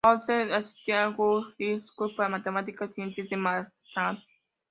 [0.03, 4.23] Joseph asistió a Stuyvesant High School para Matemática y Ciencias en Manhattan.